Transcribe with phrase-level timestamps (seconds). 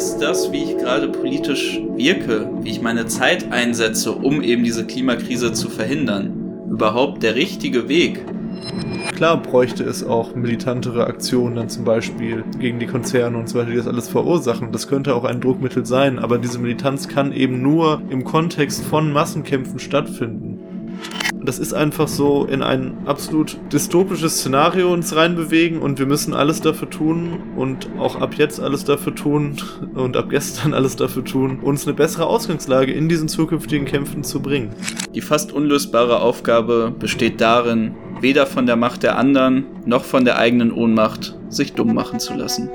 [0.00, 4.86] ist das, wie ich gerade politisch wirke, wie ich meine Zeit einsetze, um eben diese
[4.86, 6.32] Klimakrise zu verhindern,
[6.70, 8.24] überhaupt der richtige Weg?
[9.14, 13.72] Klar bräuchte es auch militantere Aktionen, dann zum Beispiel gegen die Konzerne und so weiter,
[13.72, 14.72] die das alles verursachen.
[14.72, 19.12] Das könnte auch ein Druckmittel sein, aber diese Militanz kann eben nur im Kontext von
[19.12, 20.49] Massenkämpfen stattfinden.
[21.42, 26.60] Das ist einfach so in ein absolut dystopisches Szenario uns reinbewegen und wir müssen alles
[26.60, 29.56] dafür tun und auch ab jetzt alles dafür tun
[29.94, 34.42] und ab gestern alles dafür tun, uns eine bessere Ausgangslage in diesen zukünftigen Kämpfen zu
[34.42, 34.74] bringen.
[35.14, 40.38] Die fast unlösbare Aufgabe besteht darin, weder von der Macht der anderen noch von der
[40.38, 42.68] eigenen Ohnmacht sich dumm machen zu lassen.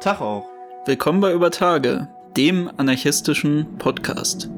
[0.00, 0.48] Tag auch.
[0.86, 4.50] Willkommen bei Über Tage, dem anarchistischen Podcast.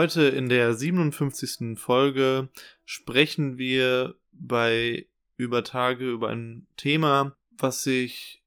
[0.00, 1.78] Heute in der 57.
[1.78, 2.48] Folge
[2.86, 8.42] sprechen wir bei Über Tage über ein Thema, was sich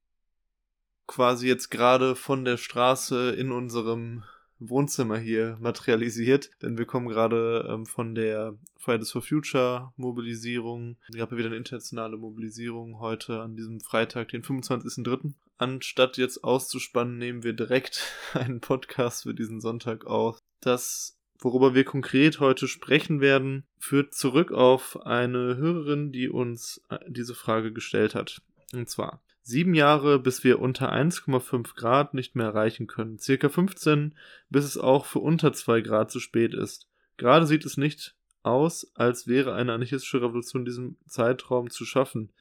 [1.05, 4.23] quasi jetzt gerade von der Straße in unserem
[4.57, 10.97] Wohnzimmer hier materialisiert, denn wir kommen gerade ähm, von der Fridays for Future Mobilisierung.
[11.07, 15.33] Es gab ja wieder eine internationale Mobilisierung heute an diesem Freitag, den 25.03.
[15.59, 20.39] Anstatt jetzt auszuspannen, nehmen wir direkt einen Podcast für diesen Sonntag auf.
[20.59, 26.99] Das worüber wir konkret heute sprechen werden, führt zurück auf eine Hörerin, die uns äh,
[27.07, 28.41] diese Frage gestellt hat.
[28.73, 33.19] Und zwar, sieben Jahre, bis wir unter 1,5 Grad nicht mehr erreichen können.
[33.19, 34.15] Circa 15,
[34.49, 36.87] bis es auch für unter 2 Grad zu spät ist.
[37.17, 42.31] Gerade sieht es nicht aus, als wäre eine anarchistische Revolution in diesem Zeitraum zu schaffen.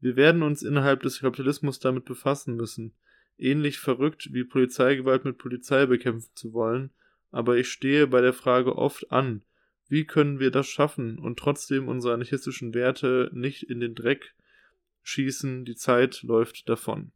[0.00, 2.94] Wir werden uns innerhalb des Kapitalismus damit befassen müssen.
[3.38, 6.90] Ähnlich verrückt wie Polizeigewalt mit Polizei bekämpfen zu wollen,
[7.30, 9.42] aber ich stehe bei der Frage oft an,
[9.88, 14.34] wie können wir das schaffen und trotzdem unsere anarchistischen Werte nicht in den Dreck
[15.02, 17.12] schießen, die Zeit läuft davon.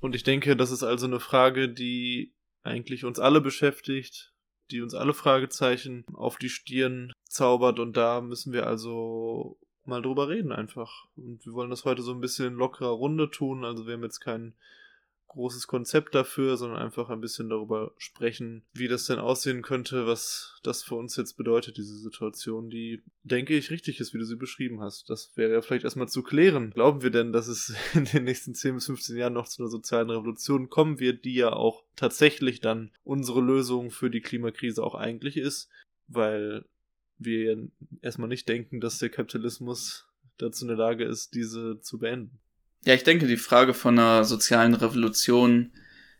[0.00, 4.32] Und ich denke, das ist also eine Frage, die eigentlich uns alle beschäftigt,
[4.70, 10.28] die uns alle Fragezeichen auf die Stirn zaubert und da müssen wir also mal drüber
[10.28, 11.06] reden einfach.
[11.16, 14.20] Und wir wollen das heute so ein bisschen lockerer Runde tun, also wir haben jetzt
[14.20, 14.54] keinen
[15.28, 20.58] großes Konzept dafür, sondern einfach ein bisschen darüber sprechen, wie das denn aussehen könnte, was
[20.62, 24.36] das für uns jetzt bedeutet, diese Situation, die, denke ich, richtig ist, wie du sie
[24.36, 25.08] beschrieben hast.
[25.10, 26.70] Das wäre ja vielleicht erstmal zu klären.
[26.70, 29.70] Glauben wir denn, dass es in den nächsten 10 bis 15 Jahren noch zu einer
[29.70, 34.94] sozialen Revolution kommen wird, die ja auch tatsächlich dann unsere Lösung für die Klimakrise auch
[34.94, 35.70] eigentlich ist,
[36.06, 36.64] weil
[37.18, 37.62] wir ja
[38.00, 40.06] erstmal nicht denken, dass der Kapitalismus
[40.38, 42.38] dazu in der Lage ist, diese zu beenden.
[42.88, 45.72] Ja, ich denke, die Frage von einer sozialen Revolution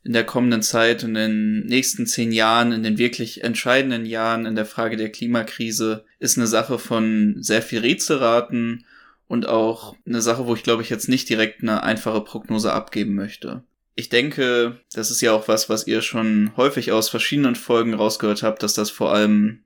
[0.05, 4.45] in der kommenden Zeit und in den nächsten zehn Jahren, in den wirklich entscheidenden Jahren
[4.45, 8.85] in der Frage der Klimakrise, ist eine Sache von sehr viel Rätselraten
[9.29, 13.15] und auch eine Sache, wo ich glaube ich jetzt nicht direkt eine einfache Prognose abgeben
[13.15, 13.63] möchte.
[13.95, 18.43] Ich denke, das ist ja auch was, was ihr schon häufig aus verschiedenen Folgen rausgehört
[18.43, 19.61] habt, dass das vor allem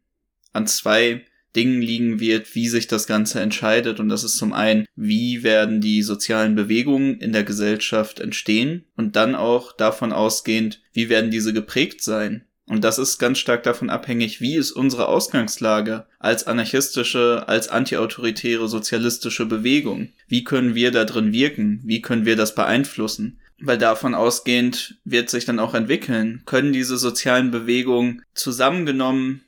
[0.52, 1.24] an zwei
[1.54, 4.00] Dingen liegen wird, wie sich das Ganze entscheidet.
[4.00, 9.16] Und das ist zum einen, wie werden die sozialen Bewegungen in der Gesellschaft entstehen und
[9.16, 12.44] dann auch davon ausgehend, wie werden diese geprägt sein.
[12.66, 18.68] Und das ist ganz stark davon abhängig, wie ist unsere Ausgangslage als anarchistische, als antiautoritäre,
[18.68, 20.10] sozialistische Bewegung.
[20.28, 21.80] Wie können wir da drin wirken?
[21.84, 23.40] Wie können wir das beeinflussen?
[23.58, 26.42] Weil davon ausgehend wird sich dann auch entwickeln.
[26.46, 29.42] Können diese sozialen Bewegungen zusammengenommen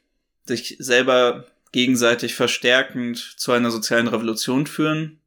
[0.44, 5.18] sich selber gegenseitig verstärkend zu einer sozialen Revolution führen?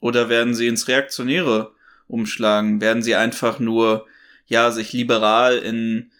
[0.00, 1.72] Oder werden sie ins Reaktionäre
[2.06, 2.82] umschlagen?
[2.82, 4.06] Werden sie einfach nur,
[4.44, 6.12] ja, sich liberal in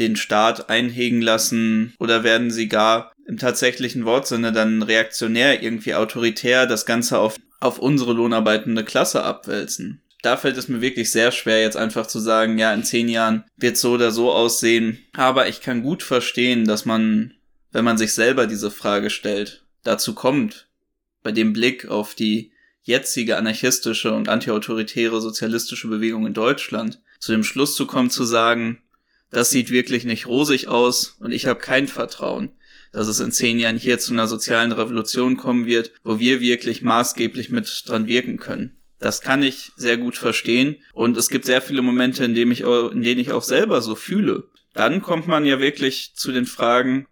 [0.00, 1.94] den Staat einhegen lassen?
[2.00, 7.78] Oder werden sie gar im tatsächlichen Wortsinne dann reaktionär, irgendwie autoritär das Ganze auf, auf
[7.78, 10.02] unsere lohnarbeitende Klasse abwälzen?
[10.22, 13.44] da fällt es mir wirklich sehr schwer, jetzt einfach zu sagen, ja, in zehn Jahren
[13.56, 14.98] wird so oder so aussehen.
[15.12, 17.34] Aber ich kann gut verstehen, dass man
[17.72, 20.68] wenn man sich selber diese Frage stellt, dazu kommt,
[21.22, 27.44] bei dem Blick auf die jetzige anarchistische und antiautoritäre sozialistische Bewegung in Deutschland, zu dem
[27.44, 28.82] Schluss zu kommen, zu sagen,
[29.30, 32.50] das sieht wirklich nicht rosig aus und ich habe kein Vertrauen,
[32.92, 36.80] dass es in zehn Jahren hier zu einer sozialen Revolution kommen wird, wo wir wirklich
[36.80, 38.76] maßgeblich mit dran wirken können.
[38.98, 42.62] Das kann ich sehr gut verstehen und es gibt sehr viele Momente, in denen ich,
[42.62, 44.48] in denen ich auch selber so fühle.
[44.72, 47.06] Dann kommt man ja wirklich zu den Fragen,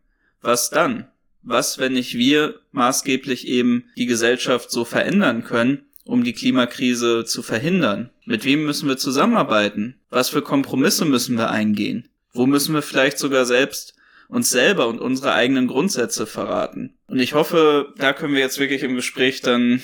[0.47, 1.09] was dann?
[1.43, 7.43] Was, wenn nicht wir maßgeblich eben die Gesellschaft so verändern können, um die Klimakrise zu
[7.43, 8.11] verhindern?
[8.25, 9.97] Mit wem müssen wir zusammenarbeiten?
[10.11, 12.09] Was für Kompromisse müssen wir eingehen?
[12.33, 13.97] Wo müssen wir vielleicht sogar selbst
[14.29, 16.97] uns selber und unsere eigenen Grundsätze verraten.
[17.07, 19.81] Und ich hoffe, da können wir jetzt wirklich im Gespräch dann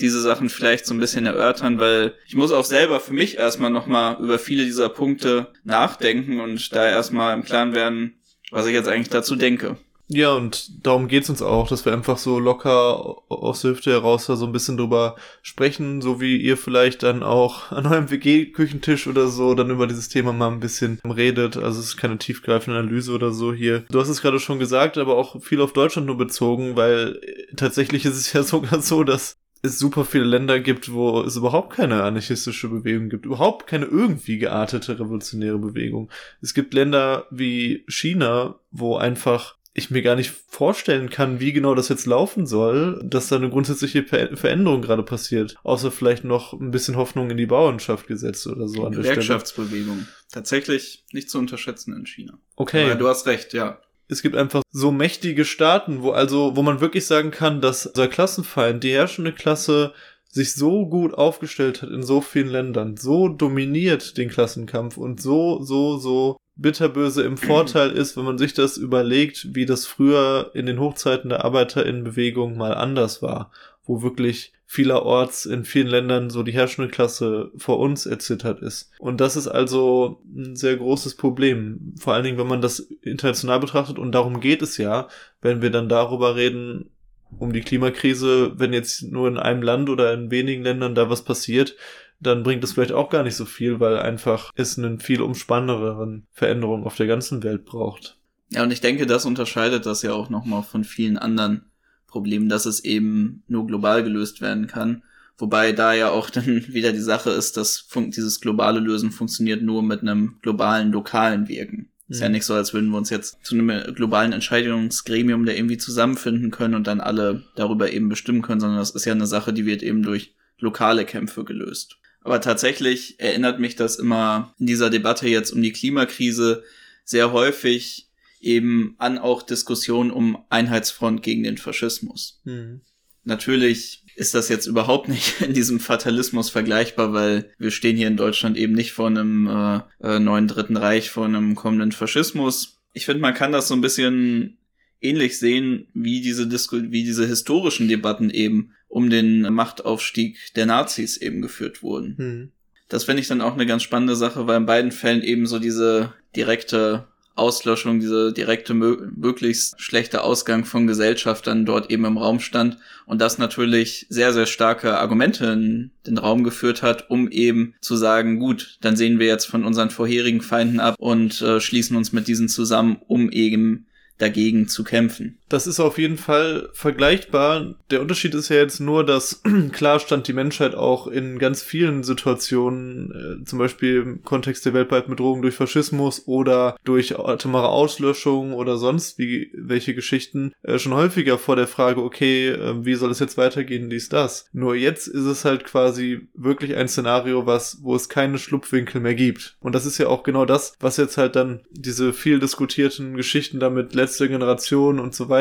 [0.00, 3.70] diese Sachen vielleicht so ein bisschen erörtern, weil ich muss auch selber für mich erstmal
[3.70, 8.14] nochmal über viele dieser Punkte nachdenken und da erstmal im Klaren werden,
[8.54, 9.76] was ich jetzt eigentlich dazu denke.
[10.06, 14.26] Ja, und darum geht's uns auch, dass wir einfach so locker aus der Hüfte heraus
[14.26, 19.06] da so ein bisschen drüber sprechen, so wie ihr vielleicht dann auch an eurem WG-Küchentisch
[19.06, 21.56] oder so dann über dieses Thema mal ein bisschen redet.
[21.56, 23.84] Also es ist keine tiefgreifende Analyse oder so hier.
[23.90, 27.18] Du hast es gerade schon gesagt, aber auch viel auf Deutschland nur bezogen, weil
[27.56, 31.74] tatsächlich ist es ja sogar so, dass es super viele Länder gibt, wo es überhaupt
[31.74, 36.10] keine anarchistische Bewegung gibt, überhaupt keine irgendwie geartete revolutionäre Bewegung.
[36.42, 41.74] Es gibt Länder wie China, wo einfach ich mir gar nicht vorstellen kann, wie genau
[41.74, 45.56] das jetzt laufen soll, dass da eine grundsätzliche Veränderung gerade passiert.
[45.64, 50.06] Außer vielleicht noch ein bisschen Hoffnung in die Bauernschaft gesetzt oder so an der Gewerkschaftsbewegung.
[50.30, 52.38] Tatsächlich nicht zu unterschätzen in China.
[52.54, 52.84] Okay.
[52.84, 53.80] Aber du hast recht, ja.
[54.08, 58.08] Es gibt einfach so mächtige Staaten, wo also, wo man wirklich sagen kann, dass unser
[58.08, 59.92] Klassenfeind, die herrschende Klasse,
[60.34, 65.62] sich so gut aufgestellt hat in so vielen Ländern, so dominiert den Klassenkampf und so,
[65.62, 70.66] so, so bitterböse im Vorteil ist, wenn man sich das überlegt, wie das früher in
[70.66, 73.52] den Hochzeiten der Arbeiterinnenbewegung mal anders war,
[73.84, 78.90] wo wirklich vielerorts in vielen Ländern so die herrschende Klasse vor uns erzittert ist.
[78.98, 81.94] Und das ist also ein sehr großes Problem.
[81.98, 83.98] Vor allen Dingen, wenn man das international betrachtet.
[83.98, 85.08] Und darum geht es ja,
[85.42, 86.90] wenn wir dann darüber reden,
[87.38, 91.22] um die Klimakrise, wenn jetzt nur in einem Land oder in wenigen Ländern da was
[91.22, 91.76] passiert,
[92.20, 96.26] dann bringt es vielleicht auch gar nicht so viel, weil einfach es einen viel umspannenderen
[96.32, 98.16] Veränderung auf der ganzen Welt braucht.
[98.50, 101.70] Ja, und ich denke, das unterscheidet das ja auch nochmal von vielen anderen
[102.14, 105.02] Problemen, dass es eben nur global gelöst werden kann.
[105.36, 109.82] Wobei da ja auch dann wieder die Sache ist, dass dieses globale Lösen funktioniert nur
[109.82, 111.88] mit einem globalen, lokalen Wirken.
[112.08, 112.34] Ist ja mhm.
[112.34, 116.74] nicht so, als würden wir uns jetzt zu einem globalen Entscheidungsgremium da irgendwie zusammenfinden können
[116.76, 119.82] und dann alle darüber eben bestimmen können, sondern das ist ja eine Sache, die wird
[119.82, 121.96] eben durch lokale Kämpfe gelöst.
[122.20, 126.62] Aber tatsächlich erinnert mich das immer in dieser Debatte jetzt um die Klimakrise
[127.04, 128.08] sehr häufig
[128.44, 132.40] eben an auch Diskussionen um Einheitsfront gegen den Faschismus.
[132.44, 132.80] Mhm.
[133.24, 138.16] Natürlich ist das jetzt überhaupt nicht in diesem Fatalismus vergleichbar, weil wir stehen hier in
[138.16, 142.78] Deutschland eben nicht vor einem äh, äh, neuen Dritten Reich, vor einem kommenden Faschismus.
[142.92, 144.58] Ich finde, man kann das so ein bisschen
[145.00, 151.16] ähnlich sehen, wie diese Disku wie diese historischen Debatten eben um den Machtaufstieg der Nazis
[151.16, 152.16] eben geführt wurden.
[152.16, 152.52] Hm.
[152.88, 155.58] Das finde ich dann auch eine ganz spannende Sache, weil in beiden Fällen eben so
[155.58, 162.78] diese direkte Auslöschung, diese direkte, möglichst schlechte Ausgang von Gesellschaftern dort eben im Raum stand
[163.06, 167.96] und das natürlich sehr, sehr starke Argumente in den Raum geführt hat, um eben zu
[167.96, 172.12] sagen, gut, dann sehen wir jetzt von unseren vorherigen Feinden ab und äh, schließen uns
[172.12, 173.86] mit diesen zusammen, um eben
[174.18, 175.38] dagegen zu kämpfen.
[175.48, 177.74] Das ist auf jeden Fall vergleichbar.
[177.90, 179.42] Der Unterschied ist ja jetzt nur, dass
[179.72, 184.72] klar stand die Menschheit auch in ganz vielen Situationen, äh, zum Beispiel im Kontext der
[184.72, 190.94] weltweiten Bedrohung durch Faschismus oder durch atomare Auslöschung oder sonst wie welche Geschichten, äh, schon
[190.94, 194.46] häufiger vor der Frage, okay, äh, wie soll es jetzt weitergehen, dies, das.
[194.52, 199.14] Nur jetzt ist es halt quasi wirklich ein Szenario, was, wo es keine Schlupfwinkel mehr
[199.14, 199.56] gibt.
[199.60, 203.60] Und das ist ja auch genau das, was jetzt halt dann diese viel diskutierten Geschichten
[203.60, 205.33] damit letzte Generation und so weiter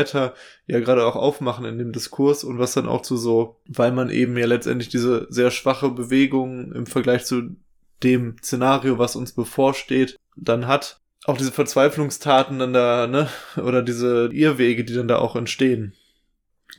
[0.68, 4.10] ja gerade auch aufmachen in dem Diskurs und was dann auch zu so, weil man
[4.10, 7.56] eben ja letztendlich diese sehr schwache Bewegung im Vergleich zu
[8.04, 14.30] dem Szenario, was uns bevorsteht, dann hat, auch diese Verzweiflungstaten dann da, ne, oder diese
[14.32, 15.94] Irrwege, die dann da auch entstehen.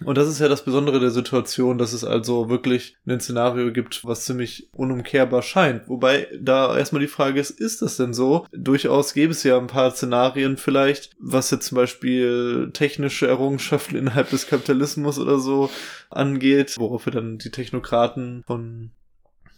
[0.05, 4.05] Und das ist ja das Besondere der Situation, dass es also wirklich ein Szenario gibt,
[4.05, 5.89] was ziemlich unumkehrbar scheint.
[5.89, 8.47] Wobei da erstmal die Frage ist, ist das denn so?
[8.53, 14.31] Durchaus gäbe es ja ein paar Szenarien vielleicht, was jetzt zum Beispiel technische Errungenschaften innerhalb
[14.31, 15.71] des Kapitalismus oder so
[16.11, 18.91] angeht, worauf wir dann die Technokraten von,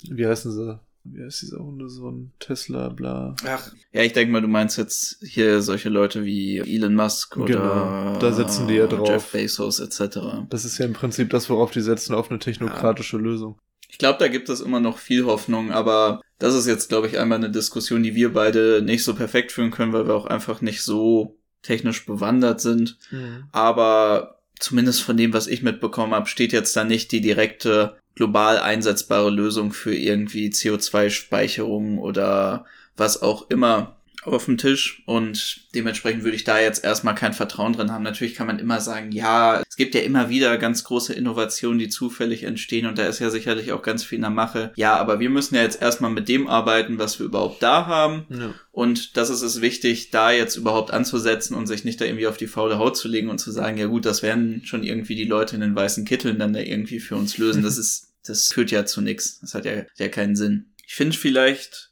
[0.08, 0.80] wie heißen sie,
[1.12, 2.32] wie heißt dieser Hundesohn?
[2.38, 3.34] Tesla, bla.
[3.46, 7.46] Ach, ja, ich denke mal, du meinst jetzt hier solche Leute wie Elon Musk oder
[7.46, 9.08] genau, da setzen die ja drauf.
[9.08, 10.18] Jeff Bezos etc.
[10.50, 13.22] Das ist ja im Prinzip das, worauf die setzen, auf eine technokratische ja.
[13.22, 13.58] Lösung.
[13.88, 17.18] Ich glaube, da gibt es immer noch viel Hoffnung, aber das ist jetzt, glaube ich,
[17.18, 20.60] einmal eine Diskussion, die wir beide nicht so perfekt führen können, weil wir auch einfach
[20.60, 22.98] nicht so technisch bewandert sind.
[23.10, 23.44] Mhm.
[23.52, 28.58] Aber zumindest von dem, was ich mitbekommen habe, steht jetzt da nicht die direkte global
[28.58, 32.64] einsetzbare Lösung für irgendwie CO2-Speicherung oder
[32.96, 33.95] was auch immer
[34.26, 38.02] auf dem Tisch und dementsprechend würde ich da jetzt erstmal kein Vertrauen drin haben.
[38.02, 41.88] Natürlich kann man immer sagen, ja, es gibt ja immer wieder ganz große Innovationen, die
[41.88, 44.72] zufällig entstehen und da ist ja sicherlich auch ganz viel in der Mache.
[44.76, 48.26] Ja, aber wir müssen ja jetzt erstmal mit dem arbeiten, was wir überhaupt da haben.
[48.30, 48.54] Ja.
[48.72, 52.36] Und das ist es wichtig, da jetzt überhaupt anzusetzen und sich nicht da irgendwie auf
[52.36, 55.24] die faule Haut zu legen und zu sagen, ja gut, das werden schon irgendwie die
[55.24, 57.62] Leute in den weißen Kitteln dann da irgendwie für uns lösen.
[57.62, 59.40] Das ist, das führt ja zu nichts.
[59.40, 60.72] Das hat ja, ja keinen Sinn.
[60.86, 61.90] Ich finde vielleicht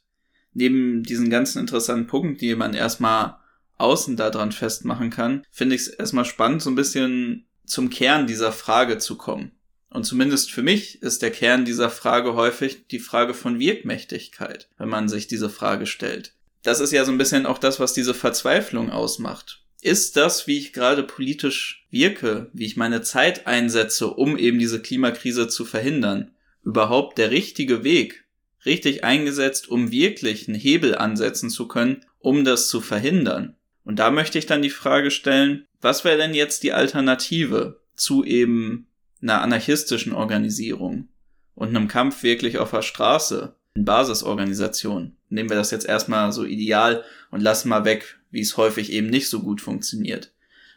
[0.55, 3.37] neben diesen ganzen interessanten Punkten, die man erstmal
[3.77, 8.51] außen daran festmachen kann, finde ich es erstmal spannend, so ein bisschen zum Kern dieser
[8.51, 9.51] Frage zu kommen.
[9.89, 14.89] Und zumindest für mich ist der Kern dieser Frage häufig die Frage von Wirkmächtigkeit, wenn
[14.89, 16.33] man sich diese Frage stellt.
[16.63, 19.61] Das ist ja so ein bisschen auch das, was diese Verzweiflung ausmacht.
[19.81, 24.81] Ist das, wie ich gerade politisch wirke, wie ich meine Zeit einsetze, um eben diese
[24.81, 26.31] Klimakrise zu verhindern,
[26.63, 28.24] überhaupt der richtige Weg,
[28.65, 33.55] richtig eingesetzt, um wirklich einen Hebel ansetzen zu können, um das zu verhindern.
[33.83, 38.23] Und da möchte ich dann die Frage stellen, was wäre denn jetzt die Alternative zu
[38.23, 38.87] eben
[39.21, 41.07] einer anarchistischen Organisierung
[41.53, 45.17] und einem Kampf wirklich auf der Straße, in Basisorganisationen?
[45.29, 49.07] Nehmen wir das jetzt erstmal so ideal und lassen mal weg, wie es häufig eben
[49.07, 50.31] nicht so gut funktioniert.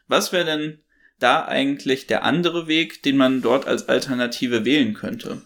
[0.07, 0.79] Was wäre denn
[1.19, 5.43] da eigentlich der andere Weg, den man dort als Alternative wählen könnte?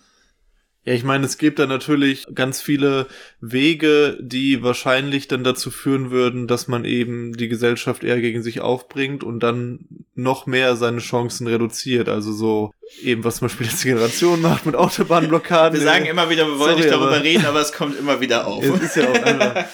[0.84, 3.06] Ja, ich meine, es gibt da natürlich ganz viele
[3.40, 8.60] Wege, die wahrscheinlich dann dazu führen würden, dass man eben die Gesellschaft eher gegen sich
[8.60, 9.86] aufbringt und dann
[10.16, 12.08] noch mehr seine Chancen reduziert.
[12.08, 15.78] Also so eben, was zum Beispiel jetzt die Generation macht mit Autobahnblockaden.
[15.78, 18.46] Wir sagen immer wieder, wir wollen Sorry, nicht darüber reden, aber es kommt immer wieder
[18.48, 18.64] auf.
[18.64, 19.64] Es ist ja auch einfach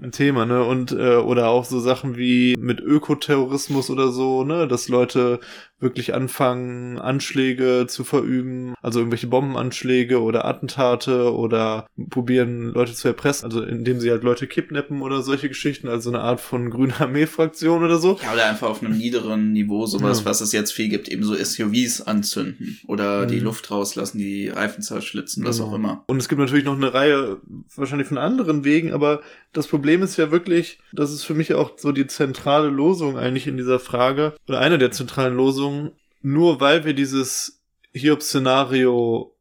[0.00, 0.64] ein Thema, ne?
[0.64, 5.40] Und äh, oder auch so Sachen wie mit Ökoterrorismus oder so, ne, dass Leute
[5.78, 13.44] wirklich anfangen, Anschläge zu verüben, also irgendwelche Bombenanschläge oder Attentate oder probieren, Leute zu erpressen,
[13.44, 17.84] also indem sie halt Leute kidnappen oder solche Geschichten, also eine Art von grüner Armee-Fraktion
[17.84, 18.18] oder so.
[18.22, 20.24] Ja, oder einfach auf einem niederen Niveau sowas, ja.
[20.24, 23.28] was es jetzt viel gibt, eben so SUVs anzünden oder mhm.
[23.28, 25.68] die Luft rauslassen, die Reifen zerschlitzen, was genau.
[25.68, 26.04] auch immer.
[26.06, 27.38] Und es gibt natürlich noch eine Reihe
[27.74, 29.20] wahrscheinlich von anderen Wegen, aber
[29.52, 33.46] das Problem ist ja wirklich, das ist für mich auch so die zentrale Losung eigentlich
[33.46, 37.62] in dieser Frage oder eine der zentralen Losungen, nur weil wir dieses
[37.92, 39.34] Hiob-Szenario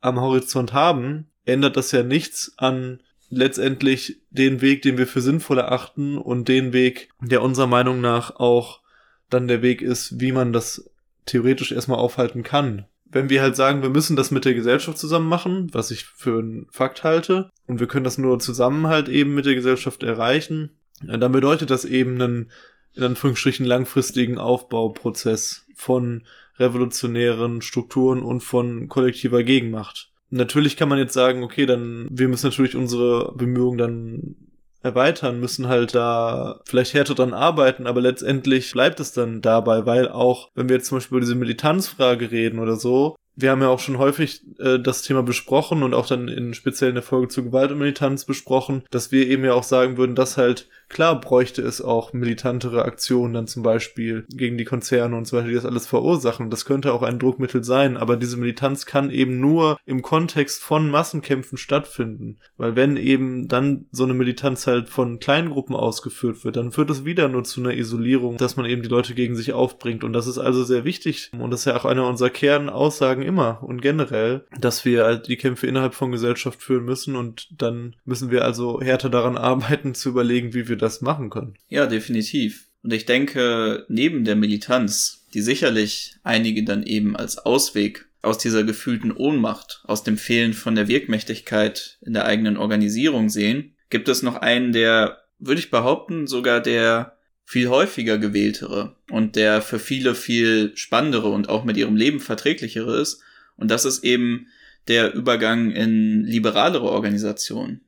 [0.00, 5.58] am Horizont haben, ändert das ja nichts an letztendlich den Weg, den wir für sinnvoll
[5.58, 8.80] erachten und den Weg, der unserer Meinung nach auch
[9.28, 10.90] dann der Weg ist, wie man das
[11.26, 12.86] theoretisch erstmal aufhalten kann.
[13.12, 16.38] Wenn wir halt sagen, wir müssen das mit der Gesellschaft zusammen machen, was ich für
[16.38, 20.70] einen Fakt halte, und wir können das nur zusammen halt eben mit der Gesellschaft erreichen,
[21.02, 22.50] dann bedeutet das eben einen
[22.94, 26.24] in Anführungsstrichen langfristigen Aufbauprozess von
[26.58, 30.10] revolutionären Strukturen und von kollektiver Gegenmacht.
[30.30, 34.36] Natürlich kann man jetzt sagen, okay, dann wir müssen natürlich unsere Bemühungen dann
[34.82, 40.08] erweitern, müssen halt da vielleicht härter dran arbeiten, aber letztendlich bleibt es dann dabei, weil
[40.08, 43.68] auch, wenn wir jetzt zum Beispiel über diese Militanzfrage reden oder so, wir haben ja
[43.68, 47.28] auch schon häufig äh, das Thema besprochen und auch dann in speziell in der Folge
[47.28, 51.18] zu Gewalt und Militanz besprochen, dass wir eben ja auch sagen würden, dass halt klar
[51.18, 55.54] bräuchte es auch militantere Aktionen dann zum Beispiel gegen die Konzerne und so weiter, die
[55.54, 56.50] das alles verursachen.
[56.50, 60.90] Das könnte auch ein Druckmittel sein, aber diese Militanz kann eben nur im Kontext von
[60.90, 62.38] Massenkämpfen stattfinden.
[62.56, 66.90] Weil wenn eben dann so eine Militanz halt von kleinen Gruppen ausgeführt wird, dann führt
[66.90, 70.04] es wieder nur zu einer Isolierung, dass man eben die Leute gegen sich aufbringt.
[70.04, 71.30] Und das ist also sehr wichtig.
[71.38, 75.36] Und das ist ja auch eine unserer Kernaussagen immer und generell, dass wir halt die
[75.36, 80.08] Kämpfe innerhalb von Gesellschaft führen müssen und dann müssen wir also härter daran arbeiten zu
[80.08, 81.54] überlegen, wie wir das machen können.
[81.68, 82.66] Ja, definitiv.
[82.82, 88.64] Und ich denke, neben der Militanz, die sicherlich einige dann eben als Ausweg aus dieser
[88.64, 94.22] gefühlten Ohnmacht, aus dem Fehlen von der Wirkmächtigkeit in der eigenen Organisierung sehen, gibt es
[94.22, 100.14] noch einen, der, würde ich behaupten, sogar der viel häufiger gewähltere und der für viele
[100.14, 103.22] viel spannendere und auch mit ihrem Leben verträglichere ist.
[103.56, 104.46] Und das ist eben
[104.86, 107.80] der Übergang in liberalere Organisationen,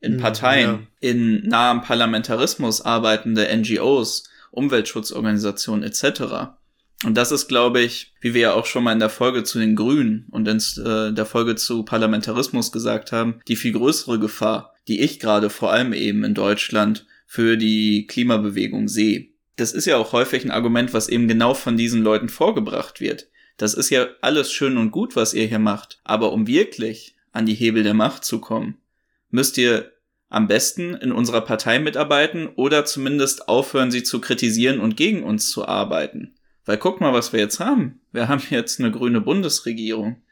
[0.00, 1.10] in hm, Parteien, ja.
[1.10, 6.56] in nahem Parlamentarismus arbeitende NGOs, Umweltschutzorganisationen etc.
[7.04, 9.58] Und das ist, glaube ich, wie wir ja auch schon mal in der Folge zu
[9.58, 14.74] den Grünen und in äh, der Folge zu Parlamentarismus gesagt haben, die viel größere Gefahr,
[14.86, 19.28] die ich gerade vor allem eben in Deutschland für die Klimabewegung sehe.
[19.56, 23.28] Das ist ja auch häufig ein Argument, was eben genau von diesen Leuten vorgebracht wird.
[23.56, 26.00] Das ist ja alles schön und gut, was ihr hier macht.
[26.02, 28.79] Aber um wirklich an die Hebel der Macht zu kommen,
[29.30, 29.92] müsst ihr
[30.28, 35.50] am besten in unserer Partei mitarbeiten oder zumindest aufhören, sie zu kritisieren und gegen uns
[35.50, 36.34] zu arbeiten.
[36.64, 38.00] Weil guck mal, was wir jetzt haben.
[38.12, 40.22] Wir haben jetzt eine grüne Bundesregierung.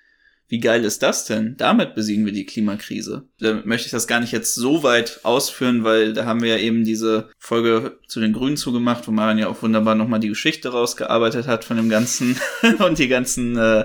[0.51, 1.57] Wie geil ist das denn?
[1.59, 3.29] Damit besiegen wir die Klimakrise.
[3.39, 6.57] Da möchte ich das gar nicht jetzt so weit ausführen, weil da haben wir ja
[6.57, 10.71] eben diese Folge zu den Grünen zugemacht, wo man ja auch wunderbar nochmal die Geschichte
[10.71, 12.41] rausgearbeitet hat von dem Ganzen
[12.79, 13.85] und die ganzen, äh,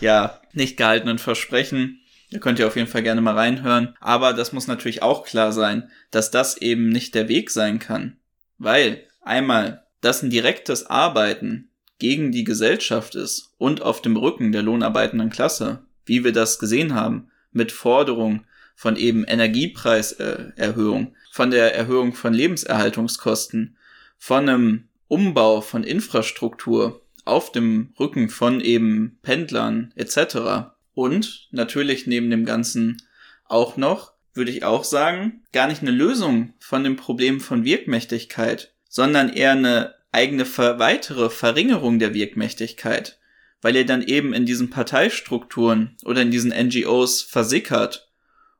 [0.00, 1.99] ja, nicht gehaltenen Versprechen.
[2.30, 3.96] Da könnt ihr auf jeden Fall gerne mal reinhören.
[4.00, 8.16] Aber das muss natürlich auch klar sein, dass das eben nicht der Weg sein kann.
[8.58, 14.62] Weil einmal, dass ein direktes Arbeiten gegen die Gesellschaft ist und auf dem Rücken der
[14.62, 18.44] lohnarbeitenden Klasse, wie wir das gesehen haben, mit Forderung
[18.74, 23.76] von eben Energiepreiserhöhung, von der Erhöhung von Lebenserhaltungskosten,
[24.16, 30.70] von einem Umbau von Infrastruktur auf dem Rücken von eben Pendlern etc.
[30.94, 33.02] Und natürlich neben dem Ganzen
[33.44, 38.74] auch noch, würde ich auch sagen, gar nicht eine Lösung von dem Problem von Wirkmächtigkeit,
[38.88, 43.18] sondern eher eine eigene weitere Verringerung der Wirkmächtigkeit,
[43.62, 48.10] weil ihr dann eben in diesen Parteistrukturen oder in diesen NGOs versickert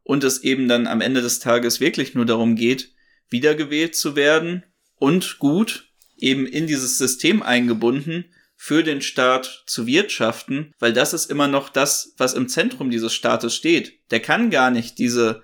[0.03, 2.93] und es eben dann am Ende des Tages wirklich nur darum geht,
[3.29, 4.65] wiedergewählt zu werden
[4.97, 8.27] und gut eben in dieses System eingebunden
[8.63, 13.15] für den Staat zu wirtschaften, weil das ist immer noch das, was im Zentrum dieses
[13.15, 13.99] Staates steht.
[14.11, 15.43] Der kann gar nicht diese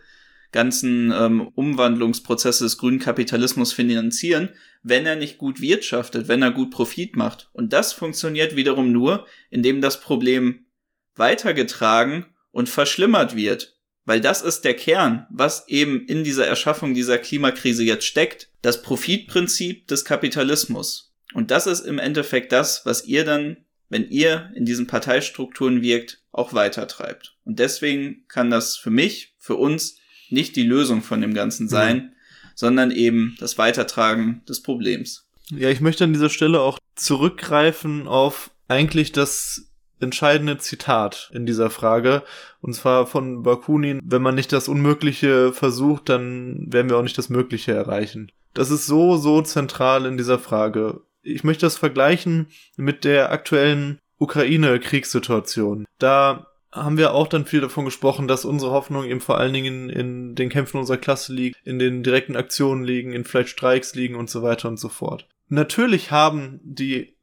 [0.53, 4.51] ganzen ähm, Umwandlungsprozesse des grünen Kapitalismus finanzieren,
[4.83, 7.49] wenn er nicht gut wirtschaftet, wenn er gut Profit macht.
[7.55, 10.67] Und das funktioniert wiederum nur, indem das Problem
[11.15, 13.79] weitergetragen und verschlimmert wird.
[14.05, 18.51] Weil das ist der Kern, was eben in dieser Erschaffung dieser Klimakrise jetzt steckt.
[18.61, 21.16] Das Profitprinzip des Kapitalismus.
[21.35, 23.57] Und das ist im Endeffekt das, was ihr dann,
[23.89, 27.37] wenn ihr in diesen Parteistrukturen wirkt, auch weitertreibt.
[27.45, 31.97] Und deswegen kann das für mich, für uns nicht die Lösung von dem Ganzen sein,
[31.97, 32.17] mhm
[32.57, 35.29] sondern eben das Weitertragen des Problems.
[35.51, 41.71] Ja, ich möchte an dieser Stelle auch zurückgreifen auf eigentlich das entscheidende Zitat in dieser
[41.71, 42.25] Frage.
[42.61, 47.17] Und zwar von Bakunin, wenn man nicht das Unmögliche versucht, dann werden wir auch nicht
[47.17, 48.33] das Mögliche erreichen.
[48.55, 51.03] Das ist so, so zentral in dieser Frage.
[51.27, 55.85] Ich möchte das vergleichen mit der aktuellen Ukraine-Kriegssituation.
[55.99, 59.89] Da haben wir auch dann viel davon gesprochen, dass unsere Hoffnung eben vor allen Dingen
[59.89, 64.15] in, den Kämpfen unserer Klasse liegt, in den direkten Aktionen liegen, in vielleicht Streiks liegen
[64.15, 65.27] und so weiter und so fort.
[65.49, 67.15] Natürlich haben die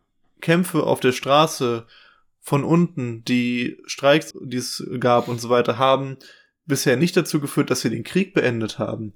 [0.42, 1.86] Kämpfe auf der Straße
[2.42, 6.18] von unten, die Streiks, die es gab und so weiter, haben
[6.66, 9.14] bisher nicht dazu geführt, dass wir den Krieg beendet haben.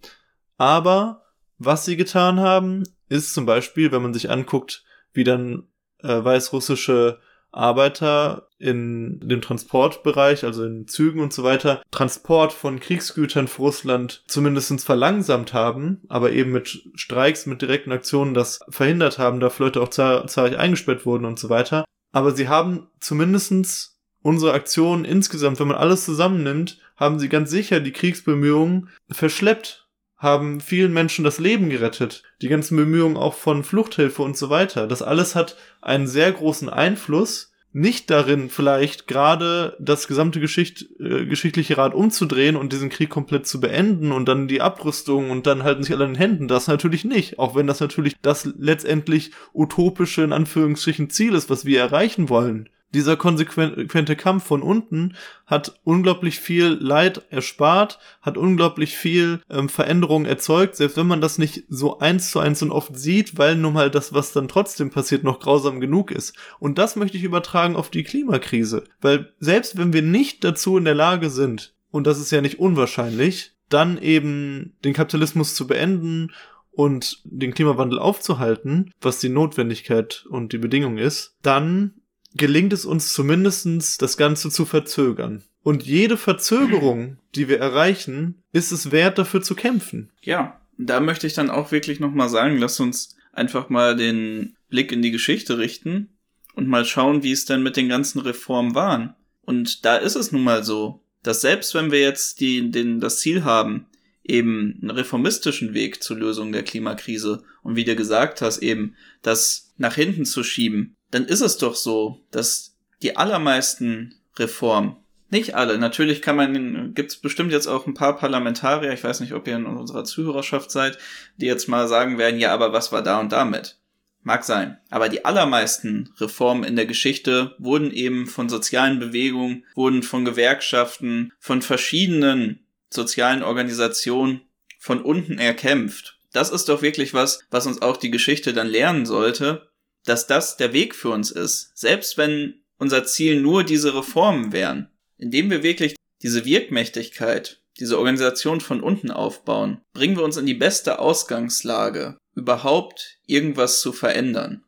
[0.57, 1.25] Aber
[1.57, 5.67] was sie getan haben, ist zum Beispiel, wenn man sich anguckt, wie dann
[6.03, 7.19] äh, weißrussische
[7.51, 14.23] Arbeiter in dem Transportbereich, also in Zügen und so weiter, Transport von Kriegsgütern für Russland
[14.27, 19.81] zumindestens verlangsamt haben, aber eben mit Streiks, mit direkten Aktionen das verhindert haben, da Leute
[19.81, 21.85] auch zahl zahlreich eingesperrt wurden und so weiter.
[22.11, 27.79] Aber sie haben zumindestens unsere Aktionen insgesamt, wenn man alles zusammennimmt, haben sie ganz sicher
[27.79, 29.87] die Kriegsbemühungen verschleppt
[30.17, 32.23] haben vielen Menschen das Leben gerettet.
[32.41, 34.88] Die ganzen Bemühungen auch von Fluchthilfe und so weiter.
[34.88, 37.53] Das alles hat einen sehr großen Einfluss.
[37.73, 43.45] Nicht darin, vielleicht gerade das gesamte Geschicht, äh, geschichtliche Rad umzudrehen und diesen Krieg komplett
[43.45, 46.47] zu beenden und dann die Abrüstung und dann halten sich alle in den Händen.
[46.47, 47.38] Das natürlich nicht.
[47.38, 52.69] Auch wenn das natürlich das letztendlich utopische, in Anführungsstrichen, Ziel ist, was wir erreichen wollen
[52.93, 60.26] dieser konsequente Kampf von unten hat unglaublich viel Leid erspart, hat unglaublich viel ähm, Veränderung
[60.26, 63.73] erzeugt, selbst wenn man das nicht so eins zu eins und oft sieht, weil nun
[63.73, 66.36] mal das, was dann trotzdem passiert, noch grausam genug ist.
[66.60, 70.86] Und das möchte ich übertragen auf die Klimakrise, weil selbst wenn wir nicht dazu in
[70.86, 76.32] der Lage sind, und das ist ja nicht unwahrscheinlich, dann eben den Kapitalismus zu beenden
[76.71, 81.95] und den Klimawandel aufzuhalten, was die Notwendigkeit und die Bedingung ist, dann
[82.38, 85.43] gelingt es uns zumindestens, das Ganze zu verzögern.
[85.63, 90.12] Und jede Verzögerung, die wir erreichen, ist es wert, dafür zu kämpfen.
[90.21, 94.91] Ja, da möchte ich dann auch wirklich nochmal sagen, lass uns einfach mal den Blick
[94.91, 96.10] in die Geschichte richten
[96.54, 99.15] und mal schauen, wie es denn mit den ganzen Reformen waren.
[99.41, 103.19] Und da ist es nun mal so, dass selbst wenn wir jetzt die, den, das
[103.19, 103.88] Ziel haben,
[104.23, 109.73] eben einen reformistischen Weg zur Lösung der Klimakrise und wie du gesagt hast, eben das
[109.78, 114.97] nach hinten zu schieben, dann ist es doch so, dass die allermeisten Reformen,
[115.29, 119.19] nicht alle, natürlich kann man, gibt es bestimmt jetzt auch ein paar Parlamentarier, ich weiß
[119.19, 120.97] nicht, ob ihr in unserer Zuhörerschaft seid,
[121.35, 123.77] die jetzt mal sagen werden, ja, aber was war da und damit?
[124.23, 124.77] Mag sein.
[124.89, 131.33] Aber die allermeisten Reformen in der Geschichte wurden eben von sozialen Bewegungen, wurden von Gewerkschaften,
[131.39, 134.41] von verschiedenen sozialen Organisationen
[134.79, 136.19] von unten erkämpft.
[136.33, 139.69] Das ist doch wirklich was, was uns auch die Geschichte dann lernen sollte,
[140.07, 141.77] dass das der Weg für uns ist.
[141.77, 144.89] Selbst wenn unser Ziel nur diese Reformen wären.
[145.17, 150.53] Indem wir wirklich diese Wirkmächtigkeit, diese Organisation von unten aufbauen, bringen wir uns in die
[150.53, 154.63] beste Ausgangslage, überhaupt irgendwas zu verändern.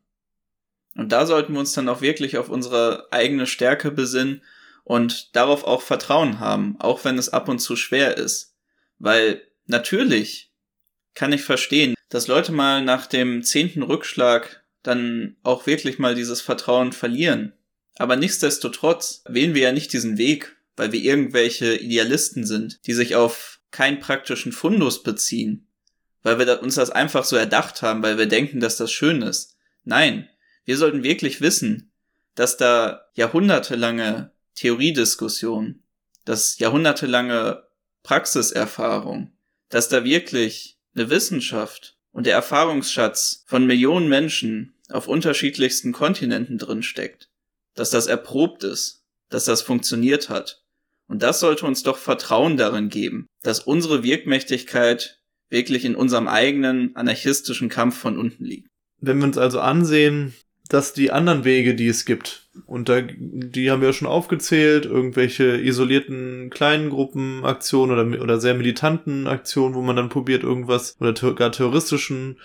[0.95, 4.41] Und da sollten wir uns dann auch wirklich auf unsere eigene Stärke besinnen
[4.83, 8.55] und darauf auch Vertrauen haben, auch wenn es ab und zu schwer ist.
[8.97, 10.51] Weil natürlich
[11.13, 16.41] kann ich verstehen, dass Leute mal nach dem zehnten Rückschlag dann auch wirklich mal dieses
[16.41, 17.53] Vertrauen verlieren.
[17.97, 23.15] Aber nichtsdestotrotz wählen wir ja nicht diesen Weg, weil wir irgendwelche Idealisten sind, die sich
[23.15, 25.67] auf keinen praktischen Fundus beziehen,
[26.23, 29.57] weil wir uns das einfach so erdacht haben, weil wir denken, dass das schön ist.
[29.83, 30.29] Nein,
[30.65, 31.91] wir sollten wirklich wissen,
[32.35, 35.83] dass da jahrhundertelange Theoriediskussion,
[36.25, 37.63] dass jahrhundertelange
[38.03, 39.33] Praxiserfahrung,
[39.69, 46.83] dass da wirklich eine Wissenschaft und der Erfahrungsschatz von Millionen Menschen auf unterschiedlichsten Kontinenten drin
[46.83, 47.29] steckt,
[47.75, 50.63] dass das erprobt ist, dass das funktioniert hat
[51.09, 56.95] und das sollte uns doch Vertrauen darin geben, dass unsere Wirkmächtigkeit wirklich in unserem eigenen
[56.95, 58.67] anarchistischen Kampf von unten liegt.
[59.01, 60.35] Wenn wir uns also ansehen,
[60.69, 64.85] dass die anderen Wege, die es gibt, und da, die haben wir ja schon aufgezählt,
[64.85, 71.13] irgendwelche isolierten kleinen Gruppenaktionen oder, oder sehr militanten Aktionen, wo man dann probiert, irgendwas oder
[71.33, 72.37] gar terroristischen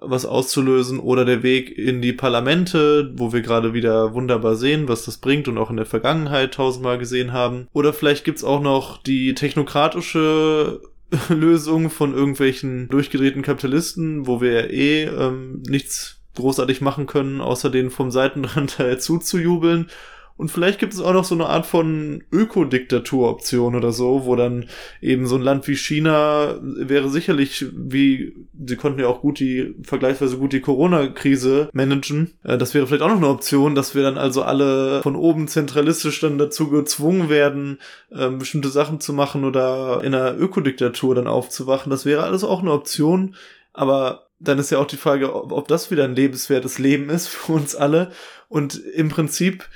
[0.00, 5.04] was auszulösen oder der Weg in die Parlamente, wo wir gerade wieder wunderbar sehen, was
[5.04, 7.68] das bringt und auch in der Vergangenheit tausendmal gesehen haben.
[7.72, 10.80] Oder vielleicht gibt's auch noch die technokratische
[11.28, 17.70] Lösung von irgendwelchen durchgedrehten Kapitalisten, wo wir ja eh ähm, nichts großartig machen können, außer
[17.70, 19.88] den vom Seitenrand zuzujubeln
[20.36, 24.66] und vielleicht gibt es auch noch so eine Art von Ökodiktatur-Option oder so, wo dann
[25.00, 28.34] eben so ein Land wie China wäre sicherlich, wie
[28.66, 32.32] sie konnten ja auch gut die, vergleichsweise gut die Corona-Krise managen.
[32.42, 35.46] Äh, das wäre vielleicht auch noch eine Option, dass wir dann also alle von oben
[35.46, 37.78] zentralistisch dann dazu gezwungen werden,
[38.12, 41.90] ähm, bestimmte Sachen zu machen oder in einer Ökodiktatur dann aufzuwachen.
[41.90, 43.36] Das wäre alles auch eine Option.
[43.72, 47.28] Aber dann ist ja auch die Frage, ob, ob das wieder ein lebenswertes Leben ist
[47.28, 48.10] für uns alle.
[48.48, 49.68] Und im Prinzip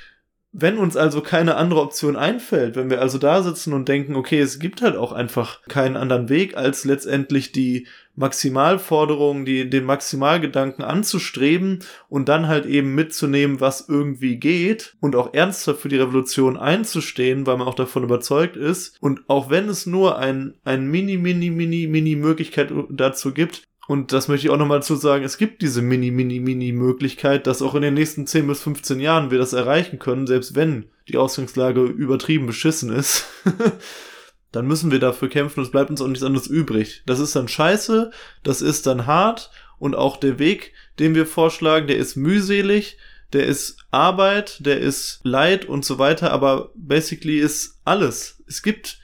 [0.51, 4.39] wenn uns also keine andere Option einfällt, wenn wir also da sitzen und denken, okay,
[4.39, 10.83] es gibt halt auch einfach keinen anderen Weg, als letztendlich die Maximalforderungen, die, den Maximalgedanken
[10.83, 16.57] anzustreben und dann halt eben mitzunehmen, was irgendwie geht und auch ernsthaft für die Revolution
[16.57, 18.97] einzustehen, weil man auch davon überzeugt ist.
[19.01, 24.13] Und auch wenn es nur ein, ein mini, mini, mini, mini Möglichkeit dazu gibt, und
[24.13, 27.63] das möchte ich auch nochmal zu sagen, es gibt diese mini, mini, mini Möglichkeit, dass
[27.63, 31.17] auch in den nächsten 10 bis 15 Jahren wir das erreichen können, selbst wenn die
[31.17, 33.25] Ausgangslage übertrieben beschissen ist.
[34.51, 37.01] dann müssen wir dafür kämpfen es bleibt uns auch nichts anderes übrig.
[37.07, 38.11] Das ist dann scheiße,
[38.43, 39.49] das ist dann hart
[39.79, 42.99] und auch der Weg, den wir vorschlagen, der ist mühselig,
[43.33, 48.43] der ist Arbeit, der ist Leid und so weiter, aber basically ist alles.
[48.45, 48.99] Es gibt,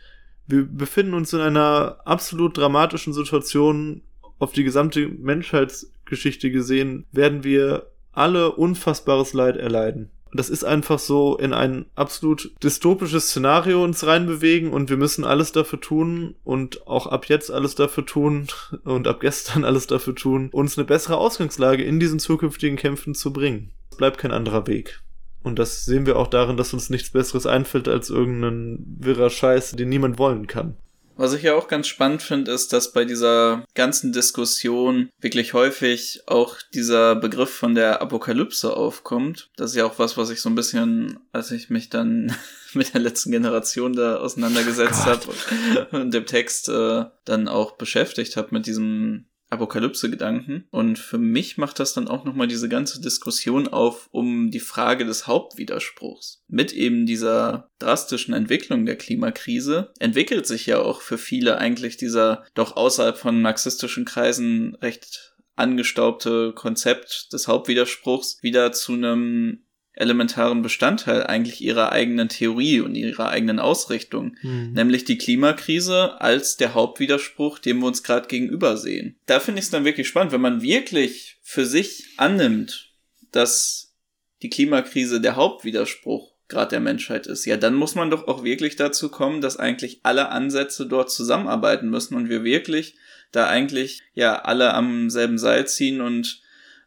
[0.45, 4.03] wir befinden uns in einer absolut dramatischen Situation,
[4.39, 10.11] auf die gesamte Menschheitsgeschichte gesehen, werden wir alle unfassbares Leid erleiden.
[10.33, 15.53] Das ist einfach so in ein absolut dystopisches Szenario uns reinbewegen und wir müssen alles
[15.53, 18.47] dafür tun und auch ab jetzt alles dafür tun
[18.83, 23.31] und ab gestern alles dafür tun, uns eine bessere Ausgangslage in diesen zukünftigen Kämpfen zu
[23.31, 23.71] bringen.
[23.91, 25.01] Es bleibt kein anderer Weg.
[25.41, 29.73] Und das sehen wir auch darin, dass uns nichts Besseres einfällt als irgendein wirrer Scheiß,
[29.73, 30.75] den niemand wollen kann.
[31.17, 36.23] Was ich ja auch ganz spannend finde, ist, dass bei dieser ganzen Diskussion wirklich häufig
[36.27, 39.49] auch dieser Begriff von der Apokalypse aufkommt.
[39.55, 42.35] Das ist ja auch was, was ich so ein bisschen, als ich mich dann
[42.73, 48.35] mit der letzten Generation da auseinandergesetzt oh habe und dem Text äh, dann auch beschäftigt
[48.35, 49.25] habe mit diesem
[49.55, 50.65] Apokalypse-Gedanken.
[50.71, 55.05] Und für mich macht das dann auch nochmal diese ganze Diskussion auf um die Frage
[55.05, 56.43] des Hauptwiderspruchs.
[56.47, 62.43] Mit eben dieser drastischen Entwicklung der Klimakrise entwickelt sich ja auch für viele eigentlich dieser
[62.53, 69.64] doch außerhalb von marxistischen Kreisen recht angestaubte Konzept des Hauptwiderspruchs wieder zu einem
[69.95, 74.73] elementaren Bestandteil eigentlich ihrer eigenen Theorie und ihrer eigenen Ausrichtung, mhm.
[74.73, 79.15] nämlich die Klimakrise als der Hauptwiderspruch, dem wir uns gerade gegenüber sehen.
[79.25, 82.91] Da finde ich es dann wirklich spannend, wenn man wirklich für sich annimmt,
[83.31, 83.93] dass
[84.41, 88.75] die Klimakrise der Hauptwiderspruch gerade der Menschheit ist, ja, dann muss man doch auch wirklich
[88.75, 92.95] dazu kommen, dass eigentlich alle Ansätze dort zusammenarbeiten müssen und wir wirklich
[93.31, 96.41] da eigentlich ja alle am selben Seil ziehen und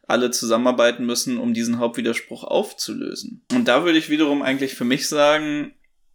[0.09, 3.45] alle zusammenarbeiten müssen, um diesen Hauptwiderspruch aufzulösen.
[3.53, 5.73] Und da würde ich wiederum eigentlich für mich sagen,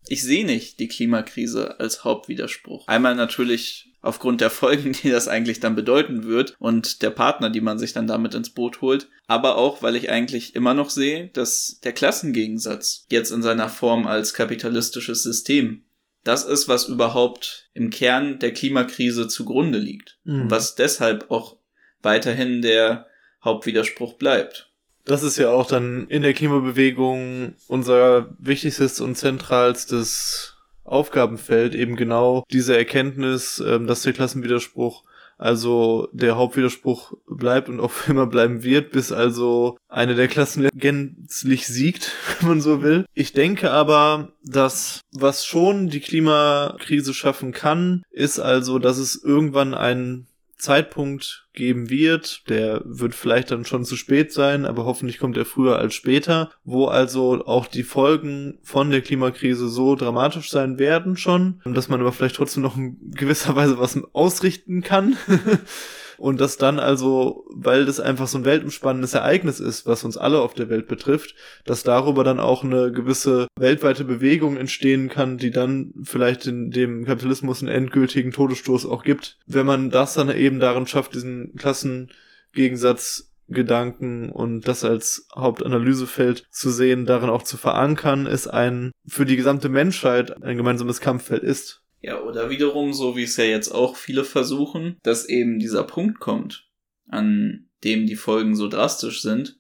[0.09, 2.87] ich sehe nicht die Klimakrise als Hauptwiderspruch.
[2.89, 7.61] Einmal natürlich aufgrund der Folgen, die das eigentlich dann bedeuten wird und der Partner, die
[7.61, 11.29] man sich dann damit ins Boot holt, aber auch, weil ich eigentlich immer noch sehe,
[11.29, 15.85] dass der Klassengegensatz jetzt in seiner Form als kapitalistisches System
[16.23, 20.43] das ist, was überhaupt im Kern der Klimakrise zugrunde liegt mhm.
[20.43, 21.59] und was deshalb auch
[22.03, 23.07] weiterhin der
[23.45, 24.71] Hauptwiderspruch bleibt.
[25.05, 32.45] Das ist ja auch dann in der Klimabewegung unser wichtigstes und zentralstes Aufgabenfeld, eben genau
[32.51, 35.05] diese Erkenntnis, ähm, dass der Klassenwiderspruch
[35.37, 41.67] also der Hauptwiderspruch bleibt und auch immer bleiben wird, bis also eine der Klassen gänzlich
[41.67, 43.05] siegt, wenn man so will.
[43.15, 49.75] Ich denke aber, dass was schon die Klimakrise schaffen kann, ist also, dass es irgendwann
[49.75, 55.37] einen Zeitpunkt geben wird, der wird vielleicht dann schon zu spät sein, aber hoffentlich kommt
[55.37, 60.79] er früher als später, wo also auch die Folgen von der Klimakrise so dramatisch sein
[60.79, 65.17] werden schon, dass man aber vielleicht trotzdem noch in gewisser Weise was ausrichten kann.
[66.19, 70.41] Und das dann also, weil das einfach so ein weltumspannendes Ereignis ist, was uns alle
[70.41, 75.51] auf der Welt betrifft, dass darüber dann auch eine gewisse weltweite Bewegung entstehen kann, die
[75.51, 79.39] dann vielleicht in dem Kapitalismus einen endgültigen Todesstoß auch gibt.
[79.47, 86.71] Wenn man das dann eben darin schafft, diesen Klassengegensatz Gedanken und das als Hauptanalysefeld zu
[86.71, 91.84] sehen, darin auch zu verankern, ist ein für die gesamte Menschheit ein gemeinsames Kampffeld ist.
[92.05, 96.21] Ja, oder wiederum, so wie es ja jetzt auch viele versuchen, dass eben dieser Punkt
[96.21, 96.69] kommt,
[97.09, 99.59] an dem die Folgen so drastisch sind,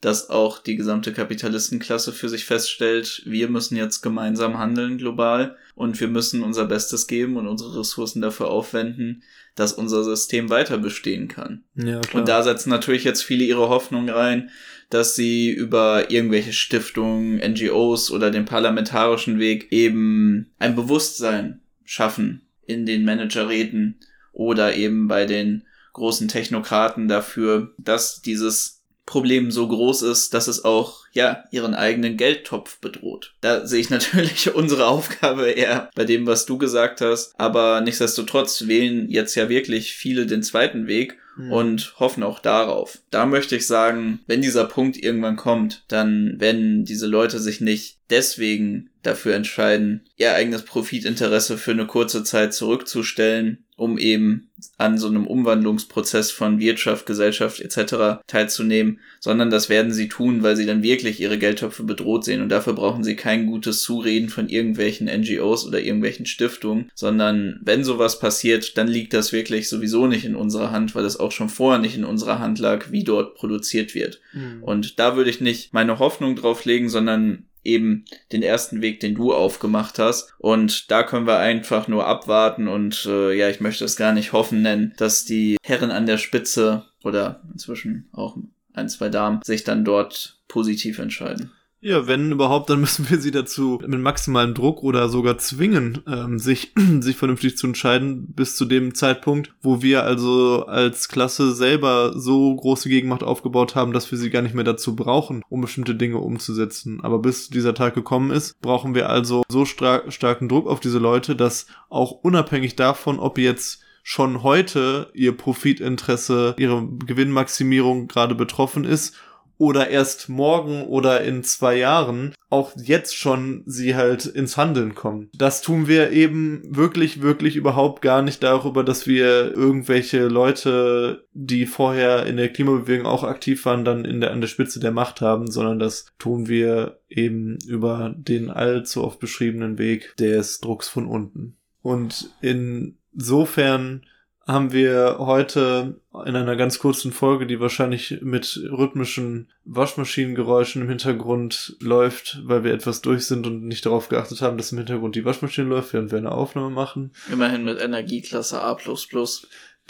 [0.00, 6.00] dass auch die gesamte Kapitalistenklasse für sich feststellt, wir müssen jetzt gemeinsam handeln global und
[6.00, 9.22] wir müssen unser Bestes geben und unsere Ressourcen dafür aufwenden,
[9.54, 11.64] dass unser System weiter bestehen kann.
[11.74, 12.20] Ja, klar.
[12.20, 14.48] Und da setzen natürlich jetzt viele ihre Hoffnung rein,
[14.88, 22.86] dass sie über irgendwelche Stiftungen, NGOs oder den parlamentarischen Weg eben ein Bewusstsein schaffen in
[22.86, 23.98] den Managerräten
[24.32, 30.64] oder eben bei den großen Technokraten dafür, dass dieses Problem so groß ist, dass es
[30.64, 33.34] auch, ja, ihren eigenen Geldtopf bedroht.
[33.40, 37.38] Da sehe ich natürlich unsere Aufgabe eher bei dem, was du gesagt hast.
[37.38, 41.52] Aber nichtsdestotrotz wählen jetzt ja wirklich viele den zweiten Weg mhm.
[41.52, 42.98] und hoffen auch darauf.
[43.10, 47.98] Da möchte ich sagen, wenn dieser Punkt irgendwann kommt, dann werden diese Leute sich nicht
[48.10, 55.08] deswegen dafür entscheiden, ihr eigenes Profitinteresse für eine kurze Zeit zurückzustellen, um eben an so
[55.08, 58.22] einem Umwandlungsprozess von Wirtschaft, Gesellschaft etc.
[58.26, 62.50] teilzunehmen, sondern das werden sie tun, weil sie dann wirklich ihre Geldtöpfe bedroht sehen und
[62.50, 68.20] dafür brauchen sie kein gutes Zureden von irgendwelchen NGOs oder irgendwelchen Stiftungen, sondern wenn sowas
[68.20, 71.80] passiert, dann liegt das wirklich sowieso nicht in unserer Hand, weil es auch schon vorher
[71.80, 74.20] nicht in unserer Hand lag, wie dort produziert wird.
[74.32, 74.62] Mhm.
[74.62, 79.14] Und da würde ich nicht meine Hoffnung drauf legen, sondern eben den ersten Weg, den
[79.14, 80.34] du aufgemacht hast.
[80.38, 84.32] Und da können wir einfach nur abwarten und äh, ja, ich möchte es gar nicht
[84.32, 88.36] hoffen nennen, dass die Herren an der Spitze oder inzwischen auch
[88.72, 91.52] ein, zwei Damen sich dann dort positiv entscheiden.
[91.86, 96.38] Ja, wenn überhaupt, dann müssen wir sie dazu mit maximalem Druck oder sogar zwingen, ähm,
[96.38, 102.18] sich, sich vernünftig zu entscheiden, bis zu dem Zeitpunkt, wo wir also als Klasse selber
[102.18, 105.94] so große Gegenmacht aufgebaut haben, dass wir sie gar nicht mehr dazu brauchen, um bestimmte
[105.94, 107.00] Dinge umzusetzen.
[107.02, 110.98] Aber bis dieser Tag gekommen ist, brauchen wir also so star starken Druck auf diese
[110.98, 118.84] Leute, dass auch unabhängig davon, ob jetzt schon heute ihr Profitinteresse, ihre Gewinnmaximierung gerade betroffen
[118.84, 119.14] ist
[119.58, 125.28] oder erst morgen oder in zwei Jahren auch jetzt schon sie halt ins Handeln kommen.
[125.34, 131.66] Das tun wir eben wirklich, wirklich überhaupt gar nicht darüber, dass wir irgendwelche Leute, die
[131.66, 135.20] vorher in der Klimabewegung auch aktiv waren, dann in der, an der Spitze der Macht
[135.20, 141.06] haben, sondern das tun wir eben über den allzu oft beschriebenen Weg des Drucks von
[141.06, 141.56] unten.
[141.82, 144.06] Und insofern
[144.46, 151.76] haben wir heute in einer ganz kurzen Folge, die wahrscheinlich mit rhythmischen Waschmaschinengeräuschen im Hintergrund
[151.80, 155.24] läuft, weil wir etwas durch sind und nicht darauf geachtet haben, dass im Hintergrund die
[155.24, 157.12] Waschmaschine läuft, während wir eine Aufnahme machen.
[157.32, 158.76] Immerhin mit Energieklasse A.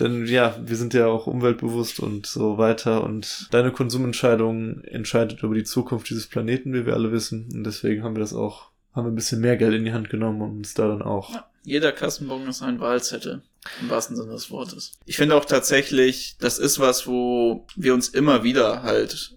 [0.00, 5.54] Denn ja, wir sind ja auch umweltbewusst und so weiter und deine Konsumentscheidung entscheidet über
[5.54, 7.48] die Zukunft dieses Planeten, wie wir alle wissen.
[7.52, 10.10] Und deswegen haben wir das auch, haben wir ein bisschen mehr Geld in die Hand
[10.10, 11.32] genommen und uns da dann auch.
[11.32, 13.42] Ja, jeder Kassenbon ist ein Wahlzettel.
[13.80, 14.92] Im wahrsten Sinne des Wortes.
[15.06, 19.36] Ich finde auch tatsächlich, das ist was, wo wir uns immer wieder halt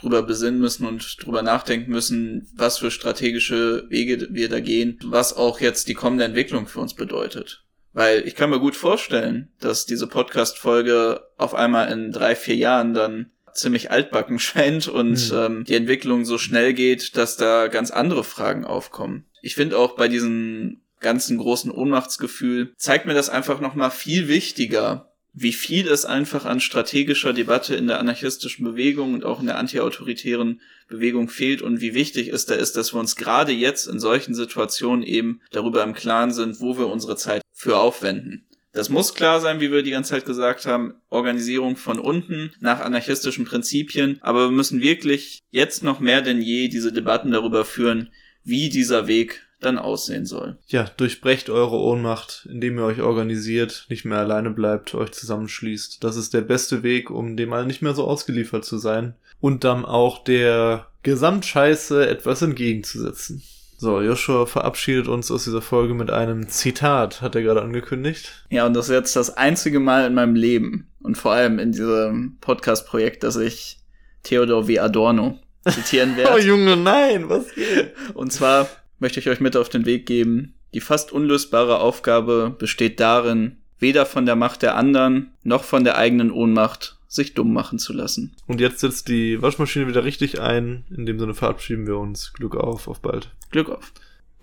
[0.00, 5.36] drüber besinnen müssen und drüber nachdenken müssen, was für strategische Wege wir da gehen, was
[5.36, 7.64] auch jetzt die kommende Entwicklung für uns bedeutet.
[7.92, 12.94] Weil ich kann mir gut vorstellen, dass diese Podcast-Folge auf einmal in drei, vier Jahren
[12.94, 15.36] dann ziemlich altbacken scheint und mhm.
[15.36, 19.26] ähm, die Entwicklung so schnell geht, dass da ganz andere Fragen aufkommen.
[19.42, 25.10] Ich finde auch bei diesen ganzen großen Ohnmachtsgefühl, zeigt mir das einfach nochmal viel wichtiger,
[25.32, 29.58] wie viel es einfach an strategischer Debatte in der anarchistischen Bewegung und auch in der
[29.58, 34.00] antiautoritären Bewegung fehlt und wie wichtig es da ist, dass wir uns gerade jetzt in
[34.00, 38.46] solchen Situationen eben darüber im Klaren sind, wo wir unsere Zeit für aufwenden.
[38.72, 42.80] Das muss klar sein, wie wir die ganze Zeit gesagt haben, Organisierung von unten nach
[42.80, 48.10] anarchistischen Prinzipien, aber wir müssen wirklich jetzt noch mehr denn je diese Debatten darüber führen,
[48.44, 50.56] wie dieser Weg dann aussehen soll.
[50.68, 56.02] Ja, durchbrecht eure Ohnmacht, indem ihr euch organisiert, nicht mehr alleine bleibt, euch zusammenschließt.
[56.02, 59.64] Das ist der beste Weg, um dem mal nicht mehr so ausgeliefert zu sein und
[59.64, 63.42] dann auch der Gesamtscheiße etwas entgegenzusetzen.
[63.78, 68.44] So, Joshua verabschiedet uns aus dieser Folge mit einem Zitat, hat er gerade angekündigt.
[68.50, 71.72] Ja, und das ist jetzt das einzige Mal in meinem Leben und vor allem in
[71.72, 73.78] diesem Podcast-Projekt, dass ich
[74.22, 74.80] Theodor W.
[74.80, 76.34] Adorno zitieren werde.
[76.34, 77.94] oh Junge, nein, was geht?
[78.12, 78.68] Und zwar
[79.00, 80.54] möchte ich euch mit auf den Weg geben.
[80.72, 85.96] Die fast unlösbare Aufgabe besteht darin, weder von der Macht der anderen noch von der
[85.96, 88.36] eigenen Ohnmacht sich dumm machen zu lassen.
[88.46, 90.84] Und jetzt setzt die Waschmaschine wieder richtig ein.
[90.96, 92.32] In dem Sinne verabschieden wir uns.
[92.32, 93.30] Glück auf, auf bald.
[93.50, 93.92] Glück auf.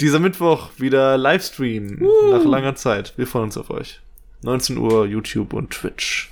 [0.01, 2.31] Dieser Mittwoch wieder Livestream uh.
[2.31, 3.13] nach langer Zeit.
[3.15, 4.01] Wir freuen uns auf euch.
[4.43, 6.29] 19 Uhr YouTube und Twitch.